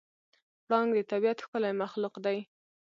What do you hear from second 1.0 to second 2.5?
طبیعت ښکلی مخلوق دی.